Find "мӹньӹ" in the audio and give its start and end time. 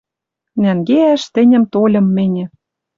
2.15-2.45